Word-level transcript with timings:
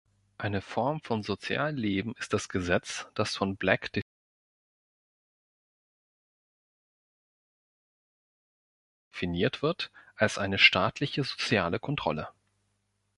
Eine 0.39 0.63
Form 0.63 0.99
von 0.99 1.21
Sozialleben 1.21 2.15
ist 2.15 2.33
das 2.33 2.49
Gesetz, 2.49 3.05
das 3.13 3.35
von 3.35 3.55
Black 3.55 3.91
definiert 9.13 9.61
wird 9.61 9.91
als 10.15 10.39
eine 10.39 10.57
staatliche 10.57 11.23
soziale 11.23 11.79
Kontrolle. 11.79 12.29